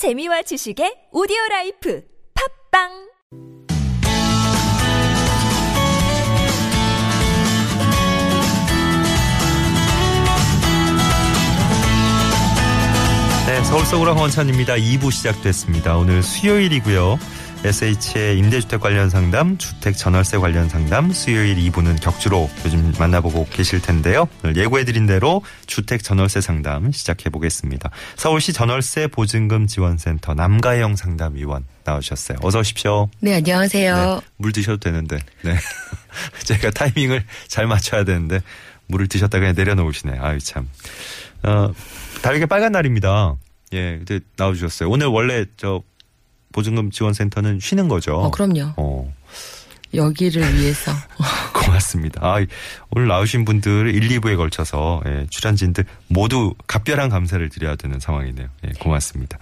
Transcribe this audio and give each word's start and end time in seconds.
재미와 0.00 0.40
지식의 0.40 1.12
오디오 1.12 1.36
라이프 1.50 2.02
팟빵 2.72 2.88
네, 13.46 13.64
서울 13.64 13.84
속으로 13.84 14.14
황원찬입니다. 14.14 14.76
2부 14.76 15.12
시작됐습니다. 15.12 15.98
오늘 15.98 16.22
수요일이고요. 16.22 17.18
SH의 17.62 18.38
임대주택 18.38 18.80
관련 18.80 19.10
상담, 19.10 19.58
주택 19.58 19.94
전월세 19.94 20.38
관련 20.38 20.70
상담, 20.70 21.12
수요일 21.12 21.56
2부는 21.56 22.00
격주로 22.00 22.48
요즘 22.64 22.92
만나보고 22.98 23.46
계실 23.50 23.82
텐데요. 23.82 24.26
오늘 24.42 24.56
예고해드린 24.56 25.04
대로 25.06 25.42
주택 25.66 26.02
전월세 26.02 26.40
상담 26.40 26.90
시작해 26.90 27.28
보겠습니다. 27.28 27.90
서울시 28.16 28.54
전월세 28.54 29.08
보증금 29.08 29.66
지원센터 29.66 30.32
남가영 30.32 30.96
상담위원 30.96 31.66
나오셨어요. 31.84 32.38
어서 32.40 32.60
오십시오. 32.60 33.10
네, 33.20 33.34
안녕하세요. 33.34 33.94
네, 33.94 34.26
물 34.38 34.52
드셔도 34.52 34.78
되는데, 34.78 35.18
네. 35.42 35.54
제가 36.44 36.70
타이밍을 36.70 37.24
잘 37.46 37.66
맞춰야 37.66 38.04
되는데, 38.04 38.40
물을 38.86 39.06
드셨다가 39.06 39.40
그냥 39.40 39.54
내려놓으시네. 39.54 40.18
아유, 40.18 40.38
참. 40.40 40.66
어, 41.42 41.72
달게 42.22 42.46
빨간 42.46 42.72
날입니다. 42.72 43.36
예, 43.74 43.98
근데 43.98 44.20
나와주셨어요. 44.36 44.88
오늘 44.88 45.08
원래 45.08 45.44
저 45.56 45.82
보증금 46.52 46.90
지원센터는 46.90 47.60
쉬는 47.60 47.88
거죠. 47.88 48.14
어, 48.16 48.30
그럼요. 48.30 48.74
어, 48.76 49.12
여기를 49.94 50.42
위해서. 50.58 50.92
고맙습니다. 51.54 52.20
아, 52.22 52.44
오늘 52.90 53.08
나오신 53.08 53.44
분들 53.44 53.94
1, 53.94 54.20
2부에 54.20 54.36
걸쳐서 54.36 55.02
예, 55.06 55.26
출연진들 55.30 55.84
모두 56.08 56.54
각별한 56.66 57.08
감사를 57.08 57.48
드려야 57.48 57.76
되는 57.76 57.98
상황이네요. 58.00 58.48
예, 58.66 58.70
고맙습니다. 58.78 59.38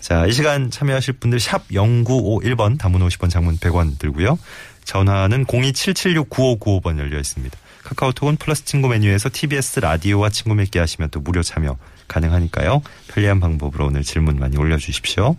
자, 0.00 0.26
이 0.26 0.32
시간 0.32 0.70
참여하실 0.70 1.14
분들 1.14 1.40
샵 1.40 1.68
0951번 1.68 2.78
담은 2.78 3.00
50번 3.00 3.30
장문 3.30 3.58
100원 3.58 3.98
들고요. 3.98 4.38
전화는 4.84 5.46
027769595번 5.46 6.98
열려 6.98 7.18
있습니다. 7.18 7.56
카카오톡은 7.84 8.36
플러스 8.36 8.64
친구 8.64 8.88
메뉴에서 8.88 9.28
TBS 9.32 9.80
라디오와 9.80 10.30
친구 10.30 10.54
맺기 10.54 10.78
하시면 10.78 11.10
또 11.10 11.20
무료 11.20 11.42
참여 11.42 11.76
가능하니까요. 12.08 12.82
편리한 13.08 13.40
방법으로 13.40 13.86
오늘 13.86 14.02
질문 14.02 14.38
많이 14.38 14.56
올려주십시오. 14.56 15.36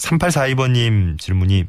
3842번님 0.00 1.18
질문이 1.18 1.66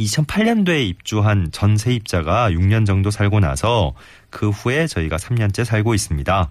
2008년도에 0.00 0.86
입주한 0.88 1.50
전 1.52 1.76
세입자가 1.76 2.50
6년 2.50 2.86
정도 2.86 3.10
살고 3.10 3.40
나서 3.40 3.94
그 4.30 4.50
후에 4.50 4.86
저희가 4.86 5.16
3년째 5.16 5.64
살고 5.64 5.94
있습니다. 5.94 6.50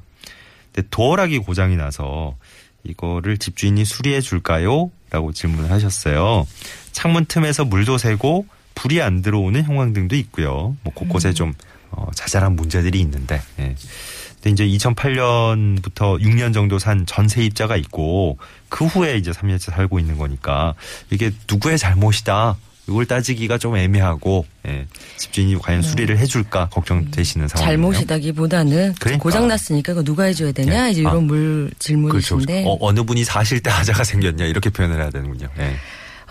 근데 0.74 0.88
도어락이 0.92 1.40
고장이 1.40 1.76
나서 1.76 2.36
이거를 2.84 3.38
집주인이 3.38 3.84
수리해 3.84 4.22
줄까요? 4.22 4.92
라고 5.10 5.34
질문을 5.34 5.72
하셨어요. 5.72 6.48
창문 6.92 7.26
틈에서 7.26 7.66
물도 7.66 7.98
새고 7.98 8.46
불이 8.76 9.02
안 9.02 9.22
들어오는 9.22 9.62
형광등도 9.64 10.16
있고요. 10.16 10.78
뭐 10.84 10.94
곳곳에 10.94 11.34
좀 11.34 11.54
어, 11.90 12.08
자잘한 12.16 12.56
문제들이 12.56 13.00
있는데. 13.02 13.42
예. 13.60 13.76
근데 14.42 14.66
이제 14.66 14.78
2008년부터 14.78 16.20
6년 16.20 16.54
정도 16.54 16.80
산 16.80 17.06
전세입자가 17.06 17.76
있고 17.78 18.38
그 18.70 18.86
후에 18.86 19.18
이제 19.18 19.32
3년째 19.32 19.72
살고 19.72 20.00
있는 20.00 20.18
거니까 20.18 20.74
이게 21.10 21.32
누구의 21.50 21.78
잘못이다. 21.78 22.58
이걸 22.90 23.06
따지기가 23.06 23.58
좀 23.60 23.78
애매하고 23.78 24.46
예. 24.68 24.88
집주인이 25.18 25.56
과연 25.60 25.84
수리를 25.84 26.18
해줄까 26.18 26.68
걱정되시는 26.70 27.48
상황이에요. 27.48 27.78
잘못이다기보다는 27.78 28.96
그러니까. 29.00 29.24
고장 29.24 29.48
났으니까 29.48 29.94
그거 29.94 30.04
누가 30.04 30.24
해줘야 30.24 30.52
되냐 30.52 30.86
네. 30.86 30.92
이제 30.92 31.02
이런 31.02 31.18
아. 31.18 31.20
물 31.20 31.66
그렇죠. 31.66 31.76
질문이신데 31.80 32.64
어, 32.66 32.78
어느 32.82 33.04
분이 33.04 33.24
사실 33.24 33.62
때 33.62 33.70
하자가 33.70 34.04
생겼냐 34.04 34.46
이렇게 34.46 34.70
표현을 34.72 35.00
해야 35.00 35.10
되는군요. 35.12 35.48
예. 35.60 35.76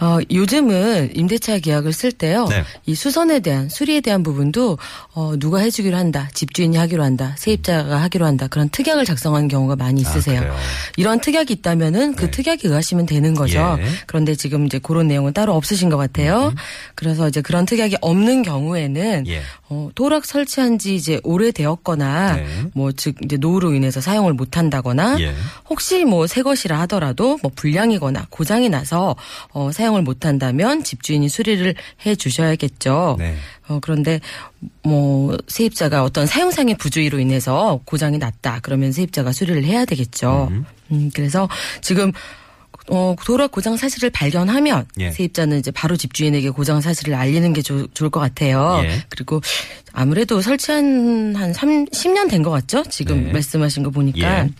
어, 0.00 0.18
요즘은 0.30 1.10
임대차 1.14 1.58
계약을 1.58 1.92
쓸 1.92 2.10
때요. 2.10 2.46
네. 2.48 2.64
이 2.86 2.94
수선에 2.94 3.40
대한 3.40 3.68
수리에 3.68 4.00
대한 4.00 4.22
부분도 4.22 4.78
어, 5.14 5.34
누가 5.38 5.58
해주기로 5.58 5.94
한다, 5.94 6.30
집주인이 6.32 6.76
하기로 6.78 7.02
한다, 7.02 7.34
세입자가 7.36 8.00
하기로 8.02 8.24
한다 8.24 8.46
그런 8.48 8.70
특약을 8.70 9.04
작성하는 9.04 9.48
경우가 9.48 9.76
많이 9.76 10.00
있으세요. 10.00 10.40
그래요? 10.40 10.56
이런 10.96 11.20
특약이 11.20 11.52
있다면은 11.52 12.14
그 12.14 12.24
네. 12.24 12.30
특약에 12.30 12.66
의하시면 12.66 13.04
되는 13.04 13.34
거죠. 13.34 13.76
예. 13.78 13.84
그런데 14.06 14.34
지금 14.34 14.64
이제 14.64 14.78
그런 14.78 15.06
내용은 15.08 15.34
따로 15.34 15.54
없으신 15.54 15.90
것 15.90 15.98
같아요. 15.98 16.54
그래서 16.94 17.28
이제 17.28 17.42
그런 17.42 17.66
특약이 17.66 17.96
없는 18.00 18.42
경우에는 18.42 19.26
예. 19.26 19.42
어, 19.68 19.90
도락 19.94 20.24
설치한 20.24 20.78
지 20.78 20.94
이제 20.94 21.20
오래되었거나 21.24 22.36
네. 22.36 22.46
뭐즉 22.74 23.16
이제 23.24 23.36
노후로 23.36 23.74
인해서 23.74 24.00
사용을 24.00 24.32
못 24.32 24.56
한다거나 24.56 25.20
예. 25.20 25.34
혹시 25.68 26.04
뭐 26.04 26.26
새 26.30 26.42
것이라 26.42 26.78
하더라도 26.82 27.38
뭐 27.42 27.50
불량이거나 27.56 28.26
고장이 28.30 28.68
나서 28.68 29.16
어, 29.52 29.70
사용 29.72 29.89
을 29.96 30.02
못 30.02 30.24
한다면 30.26 30.82
집주인이 30.84 31.28
수리를 31.28 31.74
해 32.06 32.14
주셔야겠죠. 32.14 33.16
네. 33.18 33.34
어, 33.68 33.78
그런데 33.80 34.20
뭐 34.82 35.36
세입자가 35.48 36.02
어떤 36.04 36.26
사용상의 36.26 36.76
부주의로 36.76 37.18
인해서 37.18 37.80
고장이 37.84 38.18
났다. 38.18 38.60
그러면 38.62 38.92
세입자가 38.92 39.32
수리를 39.32 39.64
해야 39.64 39.84
되겠죠. 39.84 40.48
음. 40.50 40.64
음, 40.92 41.10
그래서 41.14 41.48
지금 41.80 42.12
어, 42.88 43.14
도락 43.24 43.52
고장 43.52 43.76
사실을 43.76 44.10
발견하면 44.10 44.86
예. 44.98 45.12
세입자는 45.12 45.58
이제 45.60 45.70
바로 45.70 45.96
집주인에게 45.96 46.50
고장 46.50 46.80
사실을 46.80 47.14
알리는 47.14 47.52
게 47.52 47.62
좋, 47.62 47.86
좋을 47.94 48.10
것 48.10 48.18
같아요. 48.18 48.80
예. 48.84 49.02
그리고 49.10 49.40
아무래도 49.92 50.40
설치한 50.40 51.36
한 51.36 51.52
3, 51.52 51.84
10년 51.86 52.28
된 52.28 52.42
것 52.42 52.50
같죠? 52.50 52.82
지금 52.90 53.26
네. 53.26 53.32
말씀하신 53.32 53.82
거 53.84 53.90
보니까. 53.90 54.44
예. 54.44 54.50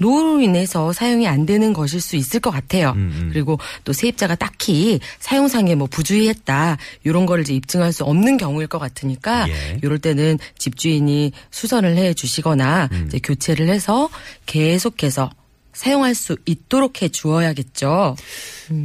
노후로 0.00 0.40
인해서 0.40 0.92
사용이 0.92 1.28
안 1.28 1.46
되는 1.46 1.72
것일 1.72 2.00
수 2.00 2.16
있을 2.16 2.40
것 2.40 2.50
같아요. 2.50 2.92
음, 2.96 3.12
음. 3.14 3.30
그리고 3.32 3.58
또 3.84 3.92
세입자가 3.92 4.34
딱히 4.34 4.98
사용상에 5.18 5.74
뭐 5.74 5.86
부주의했다 5.86 6.78
이런 7.04 7.26
거를 7.26 7.42
이제 7.42 7.54
입증할 7.54 7.92
수 7.92 8.04
없는 8.04 8.38
경우일 8.38 8.66
것 8.66 8.78
같으니까 8.78 9.48
예. 9.48 9.78
이럴 9.82 9.98
때는 9.98 10.38
집주인이 10.58 11.32
수선을 11.50 11.96
해 11.96 12.14
주시거나 12.14 12.88
음. 12.92 13.04
이제 13.06 13.20
교체를 13.22 13.68
해서 13.68 14.08
계속해서 14.46 15.30
사용할 15.80 16.14
수 16.14 16.36
있도록 16.44 17.00
해 17.00 17.08
주어야겠죠. 17.08 18.14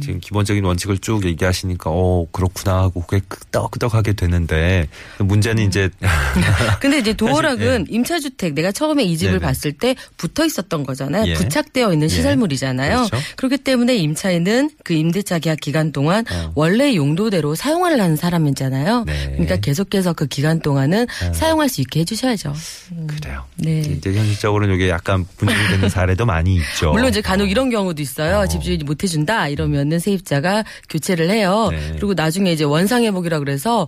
지금 0.00 0.18
기본적인 0.18 0.64
원칙을 0.64 0.98
쭉 0.98 1.26
얘기하시니까 1.26 1.90
어 1.92 2.26
그렇구나 2.32 2.78
하고 2.78 3.02
그게 3.02 3.22
끄덕끄덕하게 3.28 4.14
되는데 4.14 4.88
문제는 5.18 5.62
이제 5.64 5.90
근데 6.80 6.98
이제 6.98 7.12
도어락은 7.12 7.86
예. 7.88 7.94
임차주택 7.94 8.54
내가 8.54 8.72
처음에 8.72 9.04
이 9.04 9.16
집을 9.18 9.34
네네. 9.34 9.44
봤을 9.44 9.72
때 9.72 9.94
붙어 10.16 10.46
있었던 10.46 10.84
거잖아요. 10.84 11.26
예. 11.26 11.34
부착되어 11.34 11.92
있는 11.92 12.06
예. 12.06 12.08
시설물이잖아요. 12.08 13.08
그렇죠. 13.08 13.26
그렇기 13.36 13.58
때문에 13.58 13.94
임차인은 13.96 14.70
그 14.82 14.94
임대차 14.94 15.38
계약 15.38 15.60
기간 15.60 15.92
동안 15.92 16.24
어. 16.30 16.52
원래 16.54 16.94
용도대로 16.96 17.54
사용을 17.54 18.00
하는 18.00 18.16
사람이잖아요. 18.16 19.04
네. 19.04 19.26
어. 19.26 19.30
그러니까 19.32 19.56
계속해서 19.56 20.14
그 20.14 20.26
기간 20.26 20.60
동안은 20.60 21.06
사용할 21.34 21.68
수 21.68 21.82
있게 21.82 22.00
해주셔야죠. 22.00 22.54
그래요. 23.06 23.44
네. 23.56 23.80
이제 23.80 24.14
현실적으로는 24.14 24.74
이게 24.76 24.88
약간 24.88 25.26
분쟁이 25.36 25.68
되는 25.68 25.88
사례도 25.90 26.24
많이 26.24 26.56
있죠. 26.56 26.85
물론 26.92 27.08
이제 27.08 27.20
간혹 27.20 27.50
이런 27.50 27.70
경우도 27.70 28.02
있어요. 28.02 28.38
어. 28.38 28.46
집주인이 28.46 28.84
못 28.84 29.02
해준다 29.02 29.48
이러면은 29.48 29.98
세입자가 29.98 30.64
교체를 30.88 31.30
해요. 31.30 31.68
네. 31.70 31.76
음. 31.76 31.92
그리고 31.96 32.14
나중에 32.14 32.52
이제 32.52 32.64
원상회복이라 32.64 33.38
그래서 33.40 33.86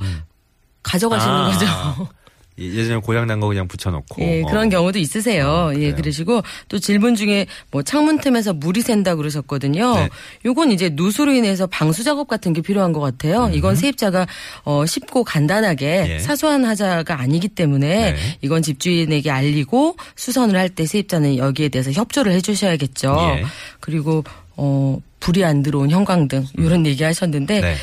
가져가시는 0.83 1.35
아, 1.35 1.51
거죠. 1.51 2.09
예전에 2.59 2.97
고장 3.01 3.27
난 3.27 3.41
거 3.41 3.47
그냥 3.49 3.69
붙여놓고. 3.69 4.23
예, 4.23 4.43
그런 4.43 4.67
어. 4.67 4.71
경우도 4.71 4.99
있으세요. 4.99 5.71
아, 5.71 5.75
예? 5.77 5.93
그러시고 5.93 6.43
또 6.69 6.79
질문 6.79 7.15
중에 7.15 7.47
뭐 7.71 7.83
창문 7.83 8.19
틈에서 8.19 8.53
물이 8.53 8.81
샌다 8.83 9.15
그러셨거든요. 9.15 9.95
네. 9.95 10.09
요건 10.45 10.73
이제 10.73 10.91
누수로 10.93 11.33
인해서 11.33 11.67
방수 11.67 12.03
작업 12.05 12.27
같은 12.29 12.53
게 12.53 12.61
필요한 12.61 12.93
것 12.93 13.01
같아요. 13.01 13.51
이건 13.53 13.77
세입자가 13.77 14.27
어 14.65 14.85
쉽고 14.87 15.25
간단하게 15.25 16.01
음. 16.03 16.09
예. 16.09 16.19
사소한 16.19 16.65
하자가 16.65 17.21
아니기 17.21 17.49
때문에 17.49 18.13
네. 18.13 18.17
이건 18.43 18.63
집주인에게 18.63 19.31
알리고 19.31 19.97
수선을 20.17 20.57
할 20.59 20.69
때 20.69 20.85
세입자는 20.87 21.39
여기에 21.39 21.69
대해서 21.71 21.91
협조를 21.93 22.33
해 22.33 22.41
주셔야겠죠. 22.41 23.17
예. 23.39 23.45
그리고 23.81 24.23
어 24.57 24.99
불이 25.21 25.45
안 25.45 25.63
들어온 25.63 25.91
형광등 25.91 26.47
이런 26.59 26.85
얘기 26.87 27.03
하셨는데 27.05 27.61
네. 27.61 27.75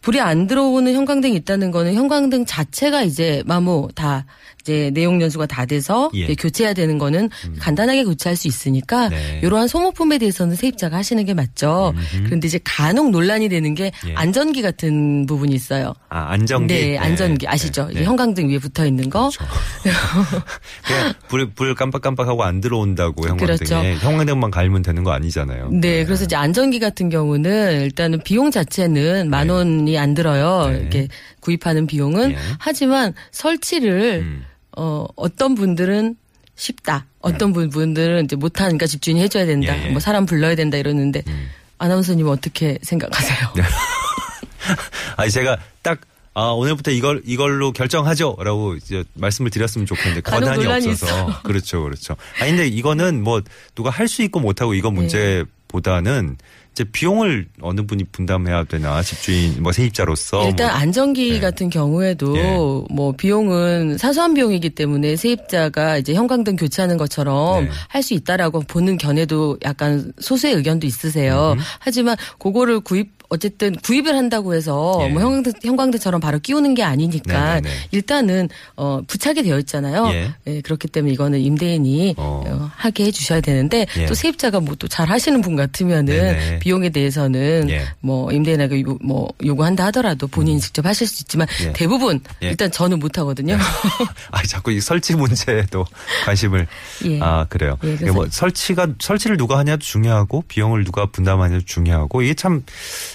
불이 0.00 0.20
안 0.20 0.46
들어오는 0.46 0.92
형광등이 0.94 1.34
있다는 1.36 1.70
거는 1.70 1.94
형광등 1.94 2.46
자체가 2.46 3.02
이제 3.02 3.42
마모 3.46 3.90
다 3.94 4.26
이제 4.60 4.90
내용 4.92 5.20
연수가 5.20 5.46
다 5.46 5.66
돼서 5.66 6.10
예. 6.14 6.26
음. 6.26 6.34
교체해야 6.38 6.74
되는 6.74 6.98
거는 6.98 7.30
간단하게 7.58 8.04
교체할 8.04 8.36
수 8.36 8.48
있으니까 8.48 9.08
네. 9.08 9.40
이러한 9.42 9.68
소모품에 9.68 10.18
대해서는 10.18 10.56
세입자가 10.56 10.96
하시는 10.96 11.24
게 11.24 11.34
맞죠. 11.34 11.94
그런데 12.24 12.46
이제 12.46 12.58
간혹 12.64 13.10
논란이 13.10 13.48
되는 13.48 13.74
게 13.74 13.92
예. 14.06 14.14
안전기 14.14 14.62
같은 14.62 15.26
부분이 15.26 15.54
있어요. 15.54 15.94
아, 16.08 16.32
안전기. 16.32 16.74
네, 16.74 16.98
안전기 16.98 17.46
아시죠? 17.46 17.84
네, 17.86 17.92
이게 17.92 18.00
네. 18.00 18.06
형광등 18.06 18.48
위에 18.48 18.58
붙어 18.58 18.86
있는 18.86 19.10
거. 19.10 19.30
그렇죠. 19.30 19.44
그냥 20.86 21.14
불, 21.28 21.50
불 21.52 21.74
깜빡깜빡하고 21.74 22.42
안 22.44 22.60
들어온다고 22.60 23.26
형광등에 23.28 23.56
그렇죠. 23.56 23.76
형광등만 24.06 24.50
갈면 24.50 24.82
되는 24.82 25.04
거 25.04 25.12
아니잖아요. 25.12 25.70
네, 25.72 26.04
그래서 26.04 26.24
이제 26.24 26.36
안전기 26.36 26.78
같은 26.78 27.08
경우는 27.08 27.82
일단은 27.82 28.20
비용 28.22 28.50
자체는 28.50 29.30
만 29.30 29.48
원이 29.48 29.98
안 29.98 30.14
들어요. 30.14 30.70
네. 30.70 30.78
이렇게 30.78 31.08
구입하는 31.40 31.86
비용은 31.86 32.32
예. 32.32 32.36
하지만 32.58 33.14
설치를 33.30 34.20
음. 34.22 34.44
어 34.82 35.06
어떤 35.14 35.54
분들은 35.54 36.16
쉽다. 36.56 37.04
어떤 37.20 37.52
분- 37.52 37.68
분들은 37.68 38.24
이제 38.24 38.34
못하니까 38.34 38.86
집주인이 38.86 39.20
해줘야 39.20 39.44
된다. 39.44 39.76
예, 39.78 39.88
예. 39.88 39.90
뭐 39.90 40.00
사람 40.00 40.24
불러야 40.24 40.54
된다 40.54 40.78
이러는데 40.78 41.22
음. 41.26 41.48
아나운서님 41.76 42.26
어떻게 42.28 42.78
생각하세요? 42.82 43.52
네. 43.56 43.62
아니 45.16 45.30
제가 45.30 45.58
딱 45.82 46.00
아, 46.32 46.44
오늘부터 46.52 46.92
이걸 46.92 47.20
이걸로 47.26 47.72
결정하죠라고 47.72 48.76
이제 48.76 49.04
말씀을 49.14 49.50
드렸으면 49.50 49.84
좋겠는데 49.86 50.20
권한이 50.22 50.64
없어서 50.66 50.90
있어. 50.90 51.42
그렇죠, 51.42 51.82
그렇죠. 51.82 52.16
아니 52.40 52.52
근데 52.52 52.66
이거는 52.68 53.22
뭐 53.22 53.42
누가 53.74 53.90
할 53.90 54.08
수 54.08 54.22
있고 54.22 54.40
못 54.40 54.60
하고 54.62 54.72
이거 54.74 54.90
문제 54.90 55.44
보다는 55.70 56.36
이제 56.72 56.84
비용을 56.84 57.46
어느 57.62 57.82
분이 57.82 58.04
분담해야 58.12 58.64
되나 58.64 59.02
집주인 59.02 59.62
뭐 59.62 59.72
세입자로서 59.72 60.48
일단 60.48 60.68
뭐 60.68 60.76
안전기 60.76 61.32
네. 61.32 61.40
같은 61.40 61.68
경우에도 61.68 62.36
예. 62.36 62.56
뭐 62.94 63.12
비용은 63.12 63.98
사소한 63.98 64.34
비용이기 64.34 64.70
때문에 64.70 65.16
세입자가 65.16 65.98
이제 65.98 66.14
형광등 66.14 66.56
교체하는 66.56 66.96
것처럼 66.96 67.64
네. 67.64 67.70
할수 67.88 68.14
있다라고 68.14 68.60
보는 68.60 68.98
견해도 68.98 69.58
약간 69.64 70.12
소수의 70.20 70.54
의견도 70.54 70.86
있으세요. 70.86 71.56
하지만 71.80 72.16
그거를 72.38 72.80
구입 72.80 73.20
어쨌든 73.30 73.76
구입을 73.76 74.16
한다고 74.16 74.54
해서 74.54 74.98
예. 75.02 75.08
뭐 75.08 75.22
형광등, 75.22 75.52
형광등처럼 75.62 76.20
바로 76.20 76.40
끼우는 76.40 76.74
게 76.74 76.82
아니니까 76.82 77.54
네네네. 77.54 77.74
일단은 77.92 78.48
어 78.76 79.00
부착이 79.06 79.42
되어 79.44 79.58
있잖아요. 79.60 80.08
예. 80.08 80.34
예, 80.48 80.60
그렇기 80.60 80.88
때문에 80.88 81.12
이거는 81.14 81.40
임대인이 81.40 82.14
어. 82.16 82.39
어, 82.50 82.70
하게 82.74 83.04
해주셔야 83.04 83.40
되는데 83.40 83.86
예. 83.96 84.06
또 84.06 84.14
세입자가 84.14 84.60
뭐 84.60 84.74
또 84.80 84.90
잘 84.90 85.08
하시는 85.08 85.40
분 85.40 85.56
같으면은 85.56 86.04
네네. 86.06 86.58
비용에 86.58 86.88
대해서는 86.90 87.68
예. 87.70 87.84
뭐 88.00 88.32
임대인에게 88.32 88.82
요, 88.82 88.98
뭐 89.02 89.28
요구한다 89.44 89.84
하더라도 89.86 90.26
본인이 90.26 90.58
직접 90.58 90.84
하실 90.84 91.06
수 91.06 91.22
있지만 91.22 91.46
예. 91.62 91.72
대부분 91.72 92.20
예. 92.42 92.48
일단 92.48 92.70
저는 92.70 92.98
못 92.98 93.18
하거든요. 93.18 93.56
아 94.32 94.42
자꾸 94.44 94.72
이 94.72 94.80
설치 94.80 95.14
문제에도 95.14 95.86
관심을 96.26 96.66
예. 97.06 97.20
아 97.20 97.46
그래요. 97.48 97.78
예, 97.84 98.10
뭐 98.10 98.26
설치가 98.30 98.88
설치를 98.98 99.36
누가 99.36 99.58
하냐도 99.58 99.80
중요하고 99.80 100.42
비용을 100.48 100.84
누가 100.84 101.06
분담하냐도 101.06 101.64
중요하고 101.66 102.22
이게 102.22 102.34
참 102.34 102.64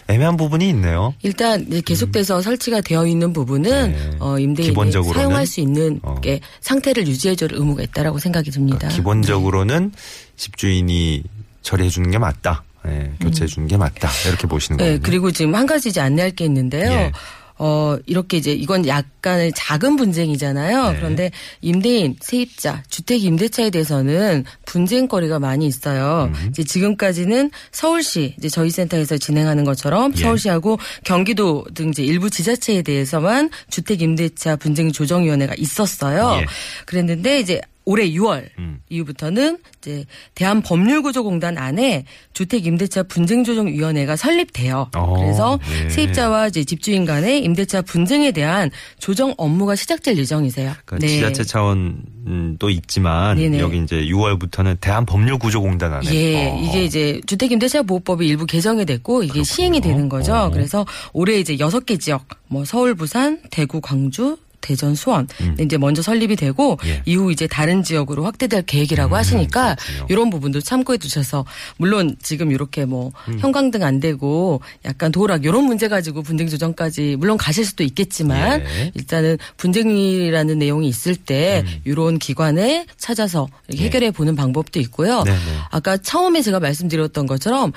애매한 0.07 0.37
부분이 0.37 0.69
있네요. 0.69 1.13
일단 1.23 1.67
계속돼서 1.81 2.41
설치가 2.41 2.79
되어 2.79 3.05
있는 3.05 3.33
부분은 3.33 3.91
네. 3.91 4.11
어, 4.19 4.39
임대인이 4.39 4.75
사용할 5.13 5.45
수 5.45 5.59
있는 5.59 5.99
어. 6.03 6.15
게 6.21 6.39
상태를 6.61 7.05
유지해줄 7.07 7.49
의무가 7.53 7.83
있다라고 7.83 8.19
생각이 8.19 8.51
듭니다. 8.51 8.77
그러니까 8.77 8.95
기본 8.95 9.21
적으로는 9.25 9.91
집주인이 10.37 11.23
처리해 11.61 11.89
주는 11.89 12.11
게 12.11 12.17
맞다. 12.17 12.63
예, 12.87 13.11
교체해 13.19 13.47
주는 13.47 13.67
게 13.67 13.77
맞다. 13.77 14.09
이렇게 14.27 14.47
보시는 14.47 14.77
네, 14.77 14.83
거예요. 14.85 14.99
그리고 15.01 15.31
지금 15.31 15.55
한 15.55 15.65
가지 15.65 15.89
이제 15.89 16.01
안내할 16.01 16.31
게 16.31 16.45
있는데요. 16.45 16.91
예. 16.91 17.11
어, 17.57 17.97
이렇게 18.05 18.37
이제 18.37 18.51
이건 18.51 18.85
약간의 18.85 19.53
작은 19.55 19.95
분쟁이잖아요. 19.95 20.91
네. 20.91 20.97
그런데 20.97 21.31
임대인, 21.61 22.17
세입자, 22.19 22.83
주택 22.89 23.23
임대차에 23.23 23.69
대해서는 23.69 24.43
분쟁거리가 24.65 25.39
많이 25.39 25.65
있어요. 25.65 26.31
음. 26.35 26.47
이제 26.49 26.63
지금까지는 26.63 27.51
서울시 27.71 28.35
이제 28.37 28.49
저희 28.49 28.69
센터에서 28.69 29.17
진행하는 29.17 29.63
것처럼 29.63 30.11
예. 30.17 30.21
서울시하고 30.21 30.79
경기도 31.05 31.65
등 31.73 31.89
이제 31.89 32.03
일부 32.03 32.29
지자체에 32.29 32.81
대해서만 32.81 33.49
주택 33.69 34.01
임대차 34.01 34.57
분쟁 34.57 34.91
조정위원회가 34.91 35.55
있었어요. 35.57 36.41
예. 36.41 36.45
그랬는데 36.85 37.39
이제 37.39 37.61
올해 37.85 38.09
6월 38.09 38.49
음. 38.59 38.74
이후부터는 38.95 39.59
이제 39.79 40.05
대한법률구조공단 40.35 41.57
안에 41.57 42.05
주택임대차 42.33 43.03
분쟁조정위원회가 43.03 44.15
설립돼요. 44.15 44.89
어, 44.95 45.19
그래서 45.19 45.59
예. 45.85 45.89
세입자와 45.89 46.47
이제 46.47 46.63
집주인 46.63 47.05
간의 47.05 47.43
임대차 47.43 47.81
분쟁에 47.83 48.31
대한 48.31 48.71
조정 48.99 49.33
업무가 49.37 49.75
시작될 49.75 50.17
예정이세요. 50.17 50.73
그러니까 50.85 51.07
지자체 51.07 51.43
차원도 51.43 52.69
있지만 52.69 53.37
네네. 53.37 53.59
여기 53.59 53.81
이제 53.81 53.97
6월부터는 54.05 54.79
대한법률구조공단 54.81 55.93
안에 55.93 56.13
예, 56.13 56.49
어. 56.49 56.61
이게 56.61 56.83
이제 56.83 57.21
주택임대차 57.25 57.83
보호법이 57.83 58.25
일부 58.27 58.45
개정이 58.45 58.85
됐고 58.85 59.23
이게 59.23 59.43
시행이 59.43 59.81
되는 59.81 60.09
거죠. 60.09 60.33
어. 60.33 60.49
그래서 60.49 60.85
올해 61.13 61.39
이제 61.39 61.59
여섯 61.59 61.85
개 61.85 61.97
지역, 61.97 62.25
뭐 62.47 62.65
서울, 62.65 62.95
부산, 62.95 63.39
대구, 63.51 63.81
광주, 63.81 64.37
대전, 64.65 64.95
수원 64.95 65.27
이제 65.59 65.77
먼저 65.77 66.01
설립이 66.01 66.35
되고 66.35 66.73
음. 66.83 66.87
예. 66.87 67.01
이후 67.05 67.31
이제 67.31 67.45
다른 67.47 67.83
지역으로 67.83 68.23
확대될 68.23 68.63
계획이라고 68.63 69.15
하시니까 69.15 69.75
그렇군요. 69.75 70.07
이런 70.09 70.29
부분도 70.31 70.61
참고해 70.61 70.97
두셔서 70.97 71.45
물론 71.77 72.15
지금 72.21 72.51
이렇게 72.51 72.85
뭐 72.85 73.11
음. 73.27 73.37
형광등 73.39 73.83
안 73.83 73.99
되고 73.99 74.61
약간 74.85 75.11
도락 75.11 75.45
이런 75.45 75.65
문제 75.65 75.87
가지고 75.87 76.23
분쟁 76.23 76.49
조정까지 76.49 77.17
물론 77.19 77.37
가실 77.37 77.63
수도 77.63 77.83
있겠지만 77.83 78.61
예. 78.61 78.91
일단은 78.95 79.37
분쟁이라는 79.57 80.57
내용이 80.57 80.87
있을 80.87 81.15
때 81.15 81.63
음. 81.65 81.81
이런 81.85 82.17
기관에 82.17 82.87
찾아서 82.97 83.47
이렇게 83.67 83.85
해결해 83.85 84.11
보는 84.11 84.35
방법도 84.35 84.79
있고요. 84.79 85.23
네네. 85.23 85.37
아까 85.69 85.97
처음에 85.97 86.41
제가 86.41 86.59
말씀드렸던 86.59 87.27
것처럼 87.27 87.71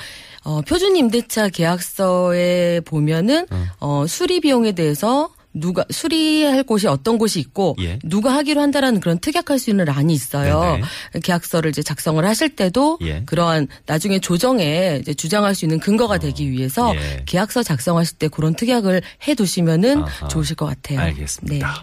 어, 0.44 0.62
표준 0.62 0.96
임대차 0.96 1.50
계약서에 1.50 2.81
보면은 2.81 3.46
어, 3.81 4.06
수리 4.08 4.40
비용에 4.40 4.73
대해서 4.73 5.29
누가 5.60 5.84
수리할 5.90 6.62
곳이 6.62 6.87
어떤 6.87 7.19
곳이 7.19 7.40
있고 7.40 7.76
예. 7.81 7.99
누가 8.05 8.34
하기로 8.34 8.60
한다라는 8.60 9.00
그런 9.00 9.19
특약할 9.19 9.58
수 9.58 9.70
있는 9.70 9.84
란이 9.84 10.12
있어요. 10.12 10.78
계약서를 11.22 11.70
이제 11.70 11.82
작성을 11.82 12.25
하실 12.25 12.56
때도 12.56 12.99
예. 13.02 13.22
그러한 13.26 13.69
나중에 13.87 14.19
조정에 14.19 14.99
이제 15.00 15.14
주장할 15.14 15.55
수 15.55 15.64
있는 15.64 15.78
근거가 15.78 16.19
되기 16.19 16.50
위해서 16.50 16.94
예. 16.94 17.22
계약서 17.26 17.62
작성하실 17.62 18.19
때 18.19 18.28
그런 18.28 18.55
특약을 18.55 19.02
해 19.26 19.34
두시면은 19.34 20.02
아하. 20.02 20.28
좋으실 20.28 20.56
것 20.56 20.66
같아요. 20.66 21.00
알겠습니다. 21.00 21.66
네. 21.69 21.75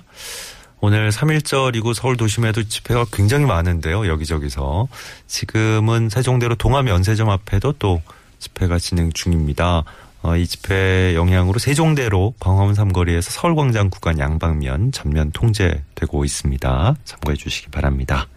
오늘 0.82 1.10
3일절이고 1.10 1.94
서울 1.94 2.16
도심에도 2.16 2.64
집회가 2.64 3.06
굉장히 3.12 3.46
많은데요. 3.46 4.08
여기저기서. 4.08 4.88
지금은 5.26 6.10
세종대로 6.10 6.56
동암 6.56 6.90
연세점 6.90 7.30
앞에도 7.30 7.74
또 7.80 8.02
집회가 8.38 8.78
진행 8.78 9.12
중입니다. 9.12 9.84
어, 10.26 10.36
이 10.36 10.48
집회 10.48 11.14
영향으로 11.14 11.60
세종대로 11.60 12.34
광화문 12.40 12.74
삼거리에서 12.74 13.30
서울광장 13.30 13.92
구간 13.92 14.18
양방면 14.18 14.92
전면 14.92 15.30
통제되고 15.32 16.26
있습니다. 16.26 16.96
참고해 17.04 17.36
주시기 17.36 17.70
바랍니다. 17.70 18.28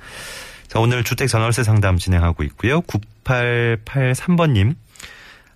자, 0.67 0.81
오늘 0.81 1.02
주택 1.02 1.29
전월세 1.29 1.62
상담 1.62 1.96
진행하고 1.96 2.43
있고요. 2.43 2.82
9883번님. 2.82 4.75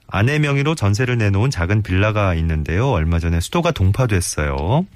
아내 0.06 0.38
명의로 0.38 0.74
전세를 0.74 1.18
내놓은 1.18 1.50
작은 1.50 1.82
빌라가 1.82 2.34
있는데요. 2.36 2.88
얼마 2.88 3.18
전에 3.18 3.38
수도가 3.40 3.72
동파됐어요. 3.72 4.86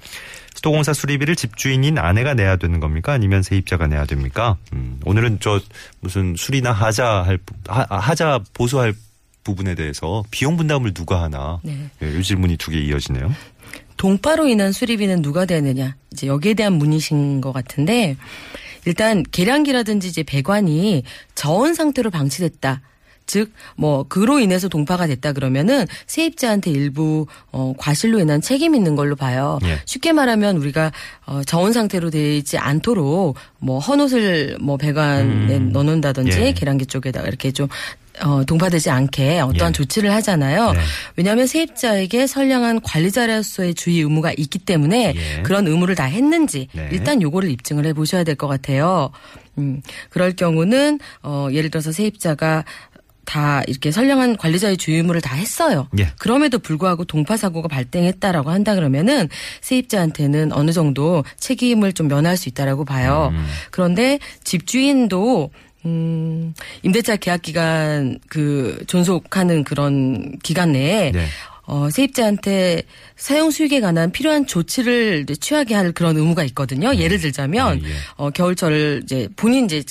수도공사 0.55 0.91
수리비를 0.91 1.35
집주인인 1.35 1.99
아내가 1.99 2.33
내야 2.33 2.55
되는 2.55 2.79
겁니까? 2.79 3.13
아니면 3.13 3.43
세입자가 3.43 3.85
내야 3.85 4.05
됩니까? 4.05 4.57
음, 4.73 4.99
오늘은 5.05 5.37
저 5.39 5.59
무슨 5.99 6.35
수리나 6.35 6.71
하자 6.71 7.21
할 7.21 7.37
하자 7.67 8.39
보수할 8.55 8.95
부분에 9.47 9.75
대해서 9.75 10.23
비용 10.29 10.57
분담을 10.57 10.93
누가 10.93 11.23
하나? 11.23 11.59
네. 11.63 11.89
예, 12.03 12.19
이 12.19 12.21
질문이 12.21 12.57
두 12.57 12.71
개 12.71 12.79
이어지네요. 12.79 13.31
동파로 13.95 14.47
인한 14.47 14.73
수리비는 14.73 15.21
누가 15.21 15.45
되느냐 15.45 15.95
이제 16.11 16.27
여기에 16.27 16.53
대한 16.55 16.73
문의신 16.73 17.39
것 17.41 17.53
같은데 17.53 18.17
일단 18.85 19.23
계량기라든지 19.31 20.07
이제 20.09 20.21
배관이 20.23 21.03
저온 21.33 21.73
상태로 21.73 22.11
방치됐다. 22.11 22.81
즉, 23.29 23.51
뭐, 23.75 24.05
그로 24.07 24.39
인해서 24.39 24.69
동파가 24.69 25.05
됐다 25.05 25.33
그러면은 25.33 25.85
세입자한테 26.05 26.71
일부, 26.71 27.25
어, 27.51 27.73
과실로 27.77 28.19
인한 28.21 28.39
책임 28.39 28.73
있는 28.73 28.95
걸로 28.95 29.17
봐요. 29.17 29.59
예. 29.65 29.81
쉽게 29.85 30.13
말하면 30.13 30.55
우리가, 30.55 30.93
어, 31.25 31.41
저온 31.45 31.73
상태로 31.73 32.09
되지 32.09 32.57
않도록 32.57 33.35
뭐, 33.59 33.79
헌옷을 33.79 34.57
뭐, 34.61 34.77
배관에 34.77 35.57
음. 35.57 35.71
넣어놓는다든지 35.73 36.39
예. 36.39 36.53
계량기 36.53 36.85
쪽에다가 36.85 37.27
이렇게 37.27 37.51
좀, 37.51 37.67
어, 38.23 38.43
동파되지 38.43 38.89
않게 38.89 39.39
어떠한 39.41 39.69
예. 39.69 39.73
조치를 39.73 40.11
하잖아요. 40.15 40.71
네. 40.71 40.79
왜냐하면 41.15 41.45
세입자에게 41.47 42.27
선량한 42.27 42.81
관리자로서의 42.81 43.73
주의 43.75 43.99
의무가 43.99 44.31
있기 44.37 44.59
때문에 44.59 45.13
예. 45.15 45.41
그런 45.43 45.67
의무를 45.67 45.95
다 45.95 46.05
했는지 46.05 46.67
네. 46.73 46.89
일단 46.91 47.21
요거를 47.21 47.49
입증을 47.51 47.85
해 47.85 47.93
보셔야 47.93 48.23
될 48.23 48.35
것 48.35 48.47
같아요. 48.47 49.11
음, 49.57 49.81
그럴 50.09 50.35
경우는 50.35 50.99
어, 51.23 51.47
예를 51.51 51.69
들어서 51.71 51.91
세입자가 51.91 52.63
다 53.25 53.61
이렇게 53.67 53.91
선량한 53.91 54.37
관리자의 54.37 54.77
주의 54.77 54.97
의무를 54.97 55.19
다 55.19 55.35
했어요. 55.35 55.89
예. 55.99 56.07
그럼에도 56.17 56.59
불구하고 56.59 57.03
동파 57.03 57.35
사고가 57.35 57.67
발생했다라고 57.67 58.51
한다 58.51 58.73
그러면은 58.73 59.27
세입자한테는 59.61 60.53
어느 60.53 60.71
정도 60.71 61.25
책임을 61.37 61.91
좀 61.91 62.07
면할 62.07 62.37
수 62.37 62.47
있다라고 62.47 62.85
봐요. 62.85 63.31
음. 63.33 63.45
그런데 63.71 64.19
집주인도 64.45 65.51
음, 65.87 66.53
임대차 66.83 67.15
계약 67.15 67.41
기간 67.41 68.19
그 68.27 68.83
존속하는 68.87 69.63
그런 69.63 70.37
기간 70.39 70.73
내에 70.73 71.11
네. 71.11 71.25
어, 71.67 71.89
세입자한테 71.89 72.83
사용 73.17 73.51
수익에 73.51 73.81
관한 73.81 74.11
필요한 74.11 74.47
조치를 74.47 75.21
이제 75.23 75.35
취하게 75.35 75.75
할 75.75 75.91
그런 75.91 76.17
의무가 76.17 76.43
있거든요. 76.45 76.95
예를 76.95 77.19
들자면 77.19 77.81
예, 77.83 77.89
예. 77.89 77.93
어, 78.15 78.29
겨울철 78.29 79.01
이제 79.03 79.27
본인 79.35 79.65
이제 79.65 79.83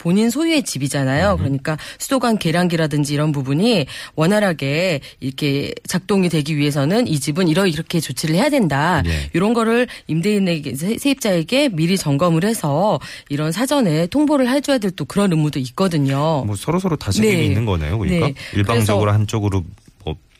본인 0.00 0.30
소유의 0.30 0.62
집이잖아요. 0.64 1.36
그러니까 1.36 1.76
수도관 1.98 2.38
계량기라든지 2.38 3.12
이런 3.12 3.32
부분이 3.32 3.86
원활하게 4.16 5.00
이렇게 5.20 5.74
작동이 5.86 6.28
되기 6.28 6.56
위해서는 6.56 7.06
이 7.06 7.20
집은 7.20 7.48
이러 7.48 7.66
이렇게 7.66 8.00
조치를 8.00 8.34
해야 8.34 8.48
된다. 8.48 9.02
예. 9.06 9.30
이런 9.34 9.52
거를 9.52 9.86
임대인에게 10.06 10.74
세- 10.74 10.96
세입자에게 10.98 11.68
미리 11.70 11.98
점검을 11.98 12.44
해서 12.44 12.98
이런 13.28 13.52
사전에 13.52 14.06
통보를 14.06 14.48
해줘야 14.48 14.78
될 14.78 14.90
또 14.96 15.04
그런 15.04 15.30
의무도 15.30 15.60
있거든요. 15.60 16.42
뭐 16.44 16.56
서로 16.56 16.80
서로 16.80 16.96
다 16.96 17.12
책임이 17.12 17.32
네. 17.36 17.44
있는 17.44 17.64
거네요. 17.64 17.96
그러니까 17.96 18.26
네. 18.26 18.34
일방적으로 18.54 19.12
한쪽으로 19.12 19.60
뭐 19.60 19.70